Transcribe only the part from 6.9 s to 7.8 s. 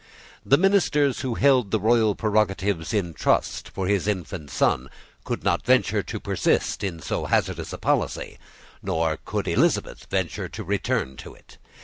so hazardous a